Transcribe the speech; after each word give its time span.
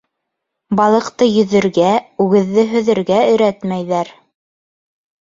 Балыҡты 0.79 1.27
йөҙөргә, 1.33 1.91
үгеҙҙе 2.27 2.67
һөҙөргә 2.75 3.23
өйрәтмәйҙәр. 3.31 4.15